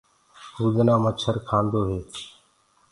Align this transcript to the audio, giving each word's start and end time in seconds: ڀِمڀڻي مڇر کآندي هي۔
ڀِمڀڻي 0.55 0.95
مڇر 1.03 1.35
کآندي 1.47 1.81
هي۔ 1.89 1.99